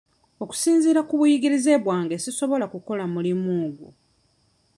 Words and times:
Okusinziira 0.43 1.01
ku 1.07 1.13
buyigirize 1.19 1.71
bwange 1.83 2.15
sisobola 2.23 2.65
kukola 2.73 3.03
mulimu 3.13 3.49
ogwo. 3.65 3.87